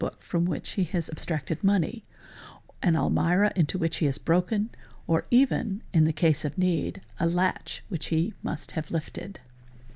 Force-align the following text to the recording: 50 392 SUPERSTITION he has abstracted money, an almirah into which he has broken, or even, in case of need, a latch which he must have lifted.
50 0.01 0.17
392 0.19 0.31
SUPERSTITION 0.61 0.83
he 0.85 0.91
has 0.97 1.09
abstracted 1.11 1.63
money, 1.63 2.03
an 2.81 2.95
almirah 2.95 3.55
into 3.55 3.77
which 3.77 3.97
he 3.97 4.07
has 4.07 4.17
broken, 4.17 4.71
or 5.05 5.27
even, 5.29 5.83
in 5.93 6.11
case 6.13 6.43
of 6.43 6.57
need, 6.57 7.01
a 7.19 7.27
latch 7.27 7.83
which 7.87 8.07
he 8.07 8.33
must 8.41 8.71
have 8.71 8.89
lifted. 8.89 9.39